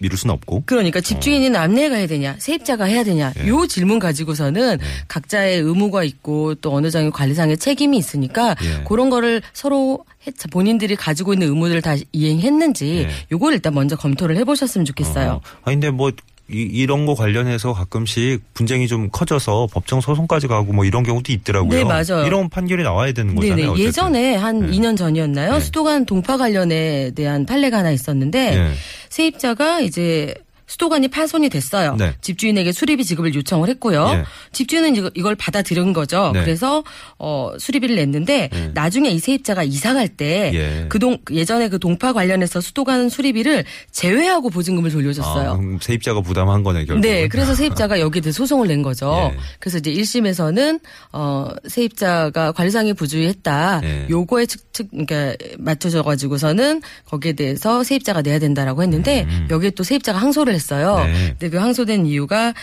미룰 0.00 0.16
수는 0.18 0.32
없고. 0.34 0.62
그러니까 0.66 1.00
집주인이 1.00 1.50
남녀가 1.50 1.96
해야 1.96 2.06
되냐, 2.06 2.34
세입자가 2.38 2.86
해야 2.86 3.04
되냐, 3.04 3.32
예. 3.38 3.48
요 3.48 3.66
질문 3.66 3.98
가지고서는 3.98 4.78
각자의 5.08 5.60
의무가 5.60 6.04
있고 6.04 6.54
또 6.56 6.72
어느 6.74 6.90
정도 6.90 7.10
관리상의 7.10 7.58
책임이 7.58 7.96
있으니까 7.98 8.56
예. 8.62 8.84
그런 8.88 9.10
거를 9.10 9.42
서로 9.52 10.04
해- 10.26 10.32
본인들이 10.50 10.96
가지고 10.96 11.34
있는 11.34 11.48
의무를 11.48 11.82
다 11.82 11.94
이행했는지 12.12 13.06
예. 13.06 13.10
요걸 13.32 13.52
일단 13.54 13.74
먼저 13.74 13.96
검토를 13.96 14.36
해보셨으면 14.38 14.84
좋겠어요. 14.86 15.30
어. 15.32 15.40
아니 15.64 15.76
근데 15.76 15.90
뭐 15.90 16.10
이, 16.52 16.86
런거 16.86 17.14
관련해서 17.14 17.72
가끔씩 17.72 18.42
분쟁이 18.54 18.88
좀 18.88 19.08
커져서 19.10 19.68
법정 19.72 20.00
소송까지 20.00 20.48
가고 20.48 20.72
뭐 20.72 20.84
이런 20.84 21.04
경우도 21.04 21.32
있더라고요. 21.32 21.70
네, 21.70 21.84
맞아요. 21.84 22.26
이런 22.26 22.48
판결이 22.48 22.82
나와야 22.82 23.12
되는 23.12 23.34
거잖아요. 23.34 23.56
네네. 23.56 23.68
어쨌든. 23.68 23.86
예전에 23.86 24.34
한 24.34 24.60
네. 24.60 24.76
2년 24.76 24.96
전이었나요? 24.96 25.54
네. 25.54 25.60
수도관 25.60 26.06
동파 26.06 26.36
관련에 26.36 27.12
대한 27.12 27.46
판례가 27.46 27.78
하나 27.78 27.90
있었는데 27.92 28.56
예. 28.56 28.72
세입자가 29.10 29.80
이제 29.80 30.34
수도관이 30.70 31.08
파손이 31.08 31.48
됐어요. 31.48 31.96
네. 31.96 32.14
집주인에게 32.20 32.70
수리비 32.70 33.04
지급을 33.04 33.34
요청을 33.34 33.68
했고요. 33.70 34.10
예. 34.14 34.24
집주인은 34.52 35.10
이걸 35.16 35.34
받아들인 35.34 35.92
거죠. 35.92 36.30
네. 36.32 36.44
그래서 36.44 36.84
어 37.18 37.50
수리비를 37.58 37.96
냈는데 37.96 38.50
예. 38.52 38.70
나중에 38.72 39.10
이 39.10 39.18
세입자가 39.18 39.64
이사 39.64 39.94
갈때 39.94 40.52
예. 40.54 40.86
그동 40.88 41.18
예전에 41.32 41.68
그 41.68 41.80
동파 41.80 42.12
관련해서 42.12 42.60
수도관 42.60 43.08
수리비를 43.08 43.64
제외하고 43.90 44.48
보증금을 44.50 44.92
돌려줬어요. 44.92 45.50
아, 45.50 45.56
그럼 45.56 45.78
세입자가 45.80 46.20
부담한 46.20 46.62
거네 46.62 46.84
결국. 46.84 47.00
네, 47.00 47.26
그래서 47.26 47.52
세입자가 47.56 47.98
여기에 47.98 48.22
대해 48.22 48.32
소송을 48.32 48.68
낸 48.68 48.82
거죠. 48.82 49.32
예. 49.32 49.38
그래서 49.58 49.78
이제 49.78 49.92
1심에서는 49.92 50.80
어 51.12 51.48
세입자가 51.66 52.52
관리상의 52.52 52.94
부주의했다. 52.94 53.80
예. 53.82 54.06
요거에 54.08 54.46
측측 54.46 54.90
그러니까 54.90 55.34
맞춰져 55.58 56.04
가지고서는 56.04 56.80
거기에 57.06 57.32
대해서 57.32 57.82
세입자가 57.82 58.22
내야 58.22 58.38
된다라고 58.38 58.84
했는데 58.84 59.26
여기에 59.50 59.70
또 59.70 59.82
세입자가 59.82 60.20
항소를 60.20 60.59
음. 61.02 61.12
네. 61.12 61.28
근데 61.38 61.50
그 61.50 61.56
항소된 61.58 62.06
이유가 62.06 62.54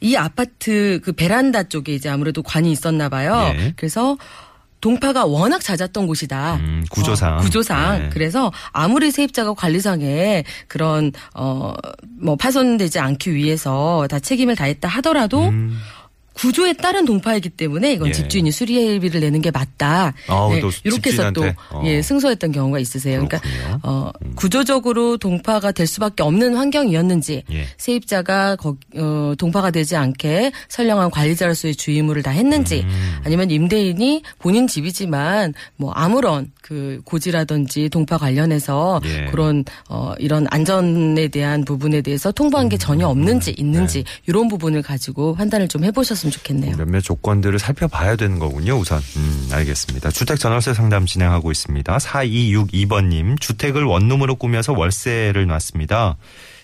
이 0.00 0.14
아파트 0.16 1.00
그 1.02 1.12
베란다 1.12 1.64
쪽에 1.64 1.94
이제 1.94 2.08
아무래도 2.08 2.42
관이 2.42 2.70
있었나 2.70 3.08
봐요. 3.08 3.52
예. 3.56 3.72
그래서 3.76 4.16
동파가 4.80 5.24
워낙 5.24 5.60
잦았던 5.60 6.06
곳이다. 6.06 6.54
음, 6.56 6.84
구조상. 6.88 7.38
어, 7.38 7.40
구조상. 7.40 7.98
네. 7.98 8.10
그래서 8.12 8.52
아무리 8.70 9.10
세입자가 9.10 9.54
관리상에 9.54 10.44
그런 10.68 11.10
어 11.34 11.74
뭐 12.20 12.36
파손되지 12.36 12.98
않기 12.98 13.34
위해서 13.34 14.06
다 14.10 14.18
책임을 14.18 14.56
다했다 14.56 14.88
하더라도 14.88 15.48
음. 15.48 15.78
구조에 16.38 16.72
따른 16.74 17.04
동파이기 17.04 17.50
때문에 17.50 17.92
이건 17.92 18.08
예. 18.08 18.12
집주인이 18.12 18.52
수리비를 18.52 19.20
내는 19.20 19.40
게 19.40 19.50
맞다. 19.50 20.14
아우, 20.28 20.58
또 20.60 20.70
이렇게 20.84 21.10
해서 21.10 21.32
또? 21.32 21.44
어. 21.70 21.82
예, 21.84 22.00
승소했던 22.00 22.52
경우가 22.52 22.78
있으세요. 22.78 23.26
그렇군요. 23.26 23.52
음. 23.52 23.56
그러니까 23.58 23.78
어, 23.82 24.12
구조적으로 24.36 25.16
동파가 25.16 25.72
될 25.72 25.88
수밖에 25.88 26.22
없는 26.22 26.54
환경이었는지 26.54 27.42
예. 27.50 27.66
세입자가 27.76 28.54
거, 28.56 28.76
어, 28.96 29.34
동파가 29.36 29.72
되지 29.72 29.96
않게 29.96 30.52
선량한 30.68 31.10
관리자로서의 31.10 31.74
주의무를 31.74 32.22
다 32.22 32.30
했는지 32.30 32.82
음. 32.82 33.16
아니면 33.24 33.50
임대인이 33.50 34.22
본인 34.38 34.68
집이지만 34.68 35.54
뭐 35.76 35.90
아무런 35.92 36.52
그 36.62 37.00
고지라든지 37.04 37.88
동파 37.88 38.18
관련해서 38.18 39.00
예. 39.04 39.24
그런 39.30 39.64
어 39.88 40.12
이런 40.18 40.46
안전에 40.50 41.28
대한 41.28 41.64
부분에 41.64 42.02
대해서 42.02 42.30
통보한 42.30 42.68
게 42.68 42.76
전혀 42.76 43.08
없는지 43.08 43.54
있는지 43.56 44.04
네. 44.04 44.10
이런 44.26 44.48
부분을 44.48 44.82
가지고 44.82 45.34
판단을 45.34 45.66
좀 45.66 45.84
해보셨으면 45.84 46.27
좋겠네요. 46.30 46.76
몇몇 46.76 47.00
조건들을 47.00 47.58
살펴봐야 47.58 48.16
되는 48.16 48.38
거군요, 48.38 48.74
우선. 48.74 49.00
음, 49.16 49.48
알겠습니다. 49.52 50.10
주택 50.10 50.38
전월세 50.38 50.74
상담 50.74 51.06
진행하고 51.06 51.50
있습니다. 51.50 51.96
4262번님, 51.96 53.40
주택을 53.40 53.84
원룸으로 53.84 54.36
꾸며서 54.36 54.72
월세를 54.72 55.46
놨습니다. 55.46 56.16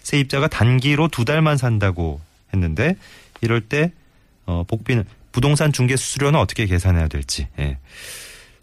세입자가 0.03 0.49
단기로 0.49 1.09
두 1.09 1.25
달만 1.25 1.57
산다고 1.57 2.21
했는데, 2.53 2.97
이럴 3.41 3.61
때, 3.61 3.93
어, 4.47 4.65
복비는, 4.67 5.05
부동산 5.33 5.73
중개 5.73 5.97
수수료는 5.97 6.39
어떻게 6.39 6.67
계산해야 6.67 7.09
될지, 7.09 7.49
예. 7.59 7.79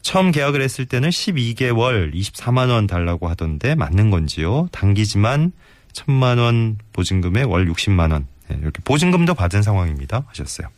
처음 0.01 0.31
계약을 0.31 0.62
했을 0.62 0.86
때는 0.86 1.10
12개월 1.10 2.13
24만원 2.13 2.88
달라고 2.88 3.27
하던데, 3.27 3.75
맞는 3.75 4.10
건지요? 4.10 4.67
단기지만, 4.72 5.51
천만 5.93 6.38
원 6.38 6.77
보증금에 6.93 7.43
월 7.43 7.67
60만원. 7.67 8.25
예, 8.51 8.58
이렇게 8.62 8.81
보증금도 8.84 9.34
받은 9.34 9.62
상황입니다. 9.62 10.24
하셨어요. 10.27 10.70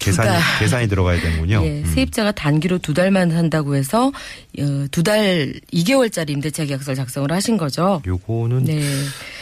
계산이, 0.00 0.28
달. 0.28 0.40
계산이 0.58 0.88
들어가야 0.88 1.20
되는군요. 1.20 1.62
예, 1.64 1.68
음. 1.68 1.84
세입자가 1.84 2.32
단기로 2.32 2.78
두 2.78 2.94
달만 2.94 3.30
산다고 3.30 3.76
해서 3.76 4.10
어, 4.58 4.86
두달 4.90 5.54
2개월짜리 5.72 6.30
임대차 6.30 6.64
계약서를 6.64 6.96
작성을 6.96 7.30
하신 7.30 7.56
거죠. 7.56 8.02
요거는 8.06 8.64
네. 8.64 8.82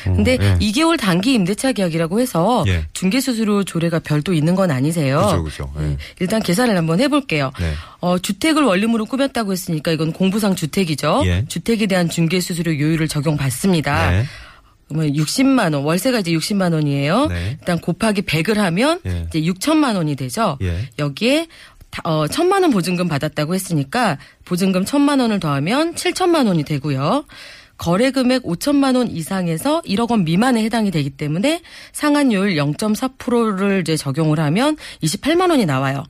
어, 0.07 0.13
근데 0.13 0.37
예. 0.41 0.59
2개월 0.61 0.99
단기 0.99 1.33
임대차 1.35 1.73
계약이라고 1.73 2.21
해서 2.21 2.65
예. 2.67 2.85
중개 2.93 3.21
수수료 3.21 3.65
조례가 3.65 4.01
별도 4.01 4.35
있는 4.35 4.55
건 4.55 4.71
아니세요. 4.71 5.23
그죠, 5.23 5.43
그죠. 5.45 5.73
예. 5.81 5.91
예, 5.91 5.97
일단 6.21 6.43
계산을 6.43 6.77
한번 6.77 7.01
해볼게요. 7.01 7.53
네. 7.59 7.73
어, 8.01 8.19
주택을 8.19 8.65
원룸으로 8.65 9.07
꾸몄다고 9.07 9.53
했으니까 9.53 9.93
이건 9.93 10.13
공부상 10.13 10.55
주택이죠. 10.55 11.23
예. 11.25 11.45
주택에 11.49 11.87
대한 11.87 12.11
중개 12.11 12.41
수수료 12.41 12.73
요율을 12.73 13.09
적용받습니다. 13.09 14.11
네. 14.11 14.25
그러면 14.89 15.13
60만 15.13 15.75
원, 15.75 15.85
월세가 15.85 16.21
이제 16.21 16.33
60만 16.33 16.73
원이에요. 16.73 17.27
네. 17.27 17.57
일단 17.61 17.79
곱하기 17.79 18.23
100을 18.23 18.55
하면 18.57 19.01
예. 19.07 19.27
이제 19.29 19.41
6천만 19.43 19.97
원이 19.97 20.17
되죠. 20.17 20.59
예. 20.63 20.89
여기에 20.99 21.47
다- 21.91 22.03
어, 22.05 22.27
천만 22.29 22.63
원 22.63 22.71
보증금 22.71 23.09
받았다고 23.09 23.55
했으니까 23.55 24.19
보증금 24.45 24.85
천만 24.85 25.21
원을 25.21 25.41
더하면 25.41 25.95
7천만 25.95 26.47
원이 26.47 26.65
되고요. 26.65 27.25
거래 27.77 28.11
금액 28.11 28.43
5천만 28.43 28.97
원 28.97 29.09
이상에서 29.09 29.83
1억 29.83 30.11
원 30.11 30.25
미만에 30.25 30.65
해당이 30.65 30.91
되기 30.91 31.11
때문에 31.11 31.63
상한율 31.93 32.57
0.4%를 32.57 33.83
이제 33.83 33.97
적용을 33.97 34.41
하면 34.41 34.77
28만 35.03 35.51
원이 35.51 35.65
나와요. 35.65 36.03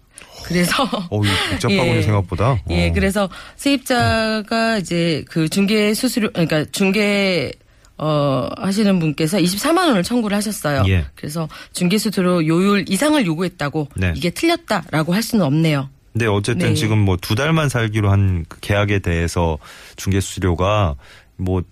그래서 0.45 0.73
어, 1.11 1.21
복잡하군요, 1.21 1.83
예. 1.97 2.03
생각보다. 2.03 2.59
예, 2.71 2.89
어. 2.89 2.93
그래서 2.95 3.29
세입자가 3.57 4.79
이제 4.79 5.25
그 5.29 5.49
중개 5.49 5.93
수수료 5.95 6.31
그러니까 6.33 6.65
중개 6.73 7.53
어 7.99 8.49
하시는 8.57 8.99
분께서 8.99 9.39
24만 9.39 9.89
원을 9.89 10.03
청구를 10.03 10.37
하셨어요. 10.37 10.85
예. 10.89 11.05
그래서 11.15 11.49
중개 11.73 11.99
수수료 11.99 12.47
요율 12.47 12.85
이상을 12.89 13.25
요구했다고 13.27 13.89
네. 13.97 14.13
이게 14.17 14.31
틀렸다라고 14.31 15.15
할 15.15 15.23
수는 15.23 15.45
없네요. 15.45 15.89
근데 16.13 16.27
어쨌든 16.27 16.69
네. 16.71 16.75
지금 16.75 16.99
뭐 16.99 17.17
두 17.21 17.35
달만 17.35 17.69
살기로 17.69 18.11
한 18.11 18.45
그 18.49 18.59
계약에 18.61 18.99
대해서 19.01 19.59
중개 19.97 20.21
수수료가 20.21 20.95
뭐, 21.37 21.63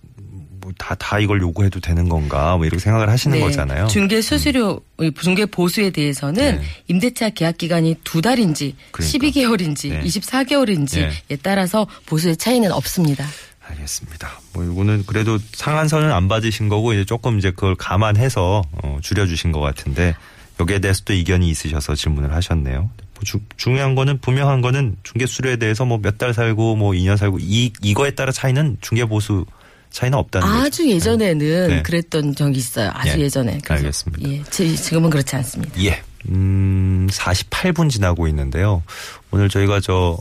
뭐 0.60 0.72
다, 0.78 0.94
다 0.96 1.18
이걸 1.18 1.40
요구해도 1.40 1.80
되는 1.80 2.08
건가 2.08 2.56
뭐 2.56 2.66
이렇게 2.66 2.78
생각을 2.80 3.08
하시는 3.08 3.40
거잖아요. 3.40 3.84
음. 3.84 3.88
중개 3.88 4.20
수수료, 4.20 4.80
중개 5.20 5.46
보수에 5.46 5.90
대해서는 5.90 6.58
네. 6.58 6.62
임대차 6.88 7.30
계약 7.30 7.56
기간이 7.58 7.96
두 8.04 8.20
달인지 8.20 8.74
그러니까. 8.92 9.18
12개월인지 9.18 9.90
네. 9.90 10.02
24개월인지에 10.02 11.08
네. 11.28 11.36
따라서 11.42 11.86
보수의 12.06 12.36
차이는 12.36 12.70
없습니다. 12.72 13.24
알겠습니다. 13.68 14.40
뭐 14.52 14.64
이거는 14.64 15.04
그래도 15.06 15.38
상한선은 15.52 16.12
안 16.12 16.28
받으신 16.28 16.68
거고 16.68 16.92
이제 16.92 17.04
조금 17.04 17.38
이제 17.38 17.50
그걸 17.50 17.74
감안해서 17.74 18.62
어, 18.82 18.98
줄여주신 19.02 19.52
것 19.52 19.60
같은데 19.60 20.14
여기에 20.60 20.78
대해서 20.78 21.02
또 21.04 21.12
이견이 21.12 21.48
있으셔서 21.50 21.94
질문을 21.94 22.32
하셨네요. 22.34 22.80
뭐 22.80 23.22
주- 23.24 23.40
중요한 23.56 23.94
거는 23.94 24.18
분명한 24.20 24.60
거는 24.60 24.96
중개 25.02 25.26
수료에 25.26 25.56
대해서 25.56 25.84
뭐 25.84 25.98
몇 25.98 26.18
달 26.18 26.32
살고 26.32 26.76
뭐 26.76 26.92
2년 26.92 27.16
살고 27.16 27.38
이 27.40 27.72
이거에 27.82 28.12
따라 28.12 28.32
차이는 28.32 28.78
중개 28.80 29.04
보수 29.04 29.44
차이는 29.90 30.16
없다는 30.18 30.46
거죠. 30.46 30.60
아주 30.66 30.88
예전에는 30.90 31.68
네. 31.68 31.82
그랬던 31.82 32.34
적이 32.34 32.58
있어요. 32.58 32.90
아주 32.94 33.18
예. 33.18 33.22
예. 33.24 33.28
전에 33.28 33.58
알겠습니다. 33.68 34.28
예, 34.30 34.42
지- 34.50 34.76
지금은 34.76 35.10
그렇지 35.10 35.34
않습니다. 35.36 35.82
예. 35.82 36.02
음, 36.28 37.06
48분 37.10 37.88
지나고 37.90 38.26
있는데요. 38.28 38.82
오늘 39.30 39.48
저희가 39.48 39.80
저, 39.80 40.18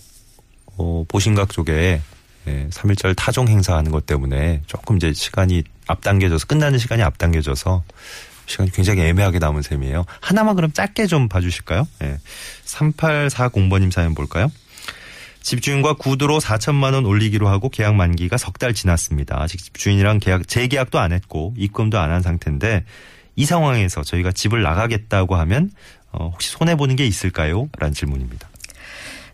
어, 0.77 1.03
보신각 1.07 1.49
쪽에 1.51 2.01
예, 2.47 2.67
3일절 2.71 3.15
타종 3.15 3.47
행사하는 3.47 3.91
것 3.91 4.05
때문에 4.05 4.61
조금 4.67 4.97
이제 4.97 5.13
시간이 5.13 5.63
앞당겨져서 5.87 6.45
끝나는 6.47 6.77
시간이 6.79 7.01
앞당겨져서 7.03 7.83
시간이 8.47 8.71
굉장히 8.71 9.01
애매하게 9.01 9.39
남은 9.39 9.61
셈이에요. 9.63 10.05
하나만 10.21 10.55
그럼 10.55 10.71
짧게 10.71 11.07
좀 11.07 11.27
봐주실까요? 11.27 11.87
예. 12.03 12.17
3840번님 12.65 13.91
사연 13.91 14.13
볼까요? 14.13 14.51
집주인과 15.41 15.93
구두로 15.93 16.39
4천만 16.39 16.93
원 16.93 17.05
올리기로 17.05 17.47
하고 17.47 17.69
계약 17.69 17.95
만기가 17.95 18.37
석 18.37 18.57
달 18.57 18.73
지났습니다. 18.73 19.41
아직 19.41 19.61
집주인이랑 19.63 20.19
계약 20.19 20.47
재계약도 20.47 20.97
안 20.99 21.11
했고 21.11 21.53
입금도 21.57 21.99
안 21.99 22.09
한 22.11 22.21
상태인데 22.21 22.83
이 23.35 23.45
상황에서 23.45 24.01
저희가 24.03 24.31
집을 24.31 24.61
나가겠다고 24.63 25.35
하면 25.35 25.69
어, 26.11 26.29
혹시 26.31 26.49
손해 26.49 26.75
보는 26.75 26.95
게 26.95 27.05
있을까요? 27.05 27.67
라는 27.77 27.93
질문입니다. 27.93 28.47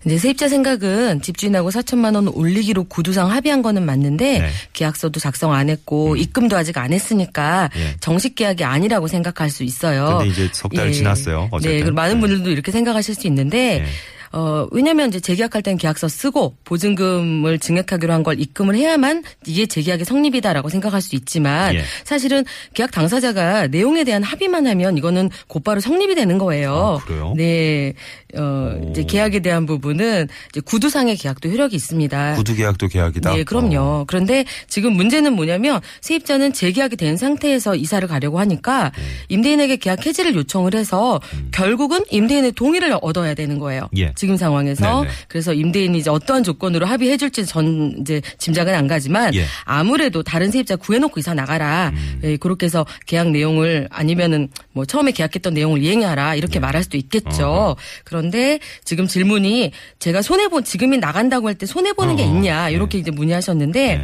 이제 0.05 0.17
세입자 0.17 0.47
생각은 0.49 1.21
집주인하고 1.21 1.69
4천만 1.69 2.15
원 2.15 2.27
올리기로 2.27 2.85
구두상 2.85 3.29
합의한 3.31 3.61
거는 3.61 3.85
맞는데 3.85 4.39
네. 4.39 4.49
계약서도 4.73 5.19
작성 5.19 5.53
안 5.53 5.69
했고 5.69 6.15
입금도 6.15 6.57
아직 6.57 6.77
안 6.77 6.91
했으니까 6.91 7.69
예. 7.75 7.95
정식 7.99 8.35
계약이 8.35 8.63
아니라고 8.63 9.07
생각할 9.07 9.49
수 9.49 9.63
있어요. 9.63 10.17
근데 10.17 10.31
이제 10.31 10.49
석 10.53 10.73
달 10.75 10.91
지났어요. 10.91 11.49
어쨌든. 11.51 11.85
네, 11.85 11.91
많은 11.91 12.15
네. 12.15 12.19
분들도 12.21 12.49
이렇게 12.49 12.71
생각하실 12.71 13.13
수 13.15 13.27
있는데 13.27 13.79
네. 13.79 13.85
어, 14.33 14.67
왜냐면 14.71 15.09
이제 15.09 15.19
재계약할 15.19 15.61
땐 15.61 15.77
계약서 15.77 16.07
쓰고 16.07 16.55
보증금을 16.63 17.59
증액하기로 17.59 18.13
한 18.13 18.21
걸 18.21 18.39
입금을 18.39 18.75
해야만 18.75 19.23
이게 19.47 19.65
재계약의 19.65 20.05
성립이다라고 20.05 20.69
생각할 20.69 21.01
수 21.01 21.15
있지만 21.15 21.73
예. 21.73 21.81
사실은 22.03 22.45
계약 22.75 22.91
당사자가 22.91 23.65
내용에 23.67 24.03
대한 24.03 24.21
합의만 24.21 24.67
하면 24.67 24.95
이거는 24.97 25.31
곧바로 25.47 25.79
성립이 25.79 26.13
되는 26.13 26.37
거예요. 26.37 26.99
아, 27.01 27.05
그래요? 27.05 27.33
네. 27.35 27.93
어, 28.35 28.77
오. 28.79 28.89
이제 28.91 29.03
계약에 29.03 29.39
대한 29.39 29.65
부분은 29.65 30.27
이제 30.51 30.61
구두상의 30.61 31.15
계약도 31.17 31.49
효력이 31.49 31.75
있습니다. 31.75 32.35
구두 32.35 32.55
계약도 32.55 32.87
계약이다. 32.89 33.33
네, 33.33 33.43
그럼요. 33.43 33.77
어. 33.79 34.05
그런데 34.07 34.45
지금 34.67 34.93
문제는 34.93 35.33
뭐냐면 35.33 35.81
세입자는 36.01 36.53
재계약이 36.53 36.95
된 36.95 37.17
상태에서 37.17 37.75
이사를 37.75 38.07
가려고 38.07 38.39
하니까 38.39 38.91
네. 38.95 39.03
임대인에게 39.29 39.77
계약 39.77 40.05
해지를 40.05 40.35
요청을 40.35 40.75
해서 40.75 41.19
결국은 41.51 42.01
임대인의 42.11 42.51
동의를 42.53 42.97
얻어야 43.01 43.33
되는 43.33 43.57
거예요. 43.57 43.89
음. 43.93 43.97
예. 43.97 44.13
지금 44.21 44.37
상황에서 44.37 45.01
네네. 45.01 45.13
그래서 45.27 45.51
임대인이 45.51 45.97
이제 45.97 46.11
어떠한 46.11 46.43
조건으로 46.43 46.85
합의해 46.85 47.17
줄지 47.17 47.43
전 47.47 47.95
이제 47.99 48.21
짐작은 48.37 48.71
안 48.75 48.85
가지만 48.87 49.33
예. 49.33 49.45
아무래도 49.65 50.21
다른 50.21 50.51
세입자 50.51 50.75
구해놓고 50.75 51.19
이사 51.19 51.33
나가라. 51.33 51.89
음. 51.95 52.19
예, 52.23 52.37
그렇게 52.37 52.67
해서 52.67 52.85
계약 53.07 53.31
내용을 53.31 53.87
아니면은 53.89 54.47
뭐 54.73 54.85
처음에 54.85 55.11
계약했던 55.11 55.55
내용을 55.55 55.81
이행하라 55.81 56.35
이렇게 56.35 56.59
말할 56.59 56.83
수도 56.83 56.97
있겠죠. 56.97 57.39
예. 57.39 57.43
어허. 57.43 57.75
그런데 58.03 58.59
지금 58.85 59.07
질문이 59.07 59.71
제가 59.97 60.21
손해 60.21 60.49
본 60.49 60.63
지금이 60.63 60.99
나간다고 60.99 61.47
할 61.47 61.55
때 61.55 61.65
손해 61.65 61.93
보는 61.93 62.15
게. 62.15 62.21
있냐 62.23 62.69
이렇게 62.69 62.99
이제 62.99 63.09
문의하셨는데 63.09 63.97
네. 63.97 64.03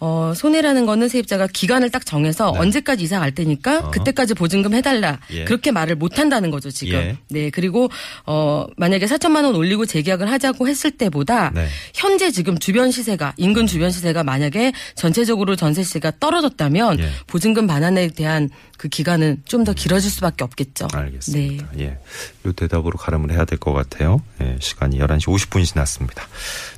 어, 0.00 0.32
손해라는 0.34 0.86
거는 0.86 1.08
세입자가 1.08 1.46
기간을 1.46 1.90
딱 1.90 2.06
정해서 2.06 2.50
언제까지 2.56 3.04
이사 3.04 3.20
갈 3.20 3.32
테니까 3.32 3.72
네. 3.72 3.78
어허. 3.78 3.90
그때까지 3.90 4.34
보증금 4.34 4.72
해달라. 4.72 5.18
예. 5.30 5.44
그렇게 5.44 5.70
말을 5.70 5.94
못 5.96 6.18
한다는 6.18 6.50
거죠, 6.50 6.70
지금. 6.70 6.98
예. 6.98 7.16
네. 7.28 7.50
그리고, 7.50 7.90
어, 8.24 8.66
만약에 8.78 9.04
4천만 9.04 9.44
원 9.44 9.54
올리고 9.54 9.84
재계약을 9.84 10.30
하자고 10.30 10.68
했을 10.68 10.90
때보다 10.90 11.50
네. 11.50 11.66
현재 11.94 12.30
지금 12.30 12.58
주변 12.58 12.90
시세가, 12.90 13.34
인근 13.36 13.66
주변 13.66 13.90
시세가 13.90 14.24
만약에 14.24 14.72
전체적으로 14.94 15.54
전세시가 15.54 16.12
떨어졌다면 16.18 16.98
예. 17.00 17.08
보증금 17.26 17.66
반환에 17.66 18.08
대한 18.08 18.48
그 18.80 18.88
기간은 18.88 19.42
좀 19.44 19.60
더 19.60 19.74
길어질 19.74 20.10
수밖에 20.10 20.42
없겠죠. 20.42 20.88
알겠습니다. 20.90 21.66
네. 21.74 21.84
예. 21.84 21.98
요 22.46 22.52
대답으로 22.52 22.96
가름을 22.96 23.30
해야 23.30 23.44
될 23.44 23.58
것 23.58 23.74
같아요. 23.74 24.22
예, 24.40 24.56
시간이 24.58 24.98
11시 24.98 25.26
50분이 25.26 25.66
지났습니다. 25.66 26.26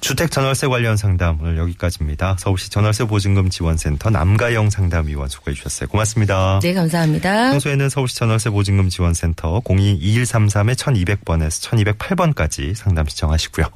주택 0.00 0.32
전월세 0.32 0.66
관련 0.66 0.96
상담 0.96 1.38
오늘 1.40 1.58
여기까지입니다. 1.58 2.38
서울시 2.40 2.70
전월세 2.70 3.04
보증금 3.04 3.50
지원센터 3.50 4.10
남가영 4.10 4.70
상담위원 4.70 5.28
소개해 5.28 5.54
주셨어요. 5.54 5.88
고맙습니다. 5.90 6.58
네, 6.60 6.74
감사합니다. 6.74 7.52
평소에는 7.52 7.88
서울시 7.88 8.16
전월세 8.16 8.50
보증금 8.50 8.88
지원센터 8.88 9.60
02-2133-1200번에서 9.60 11.94
1208번까지 11.94 12.74
상담 12.74 13.06
신청하시고요. 13.06 13.66